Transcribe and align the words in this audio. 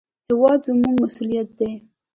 هېواد 0.27 0.59
زموږ 0.67 0.93
مسوولیت 1.03 1.49
دی 1.59 1.71